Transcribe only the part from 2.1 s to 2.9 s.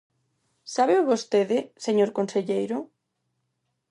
conselleiro?